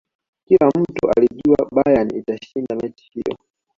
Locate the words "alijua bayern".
1.17-2.15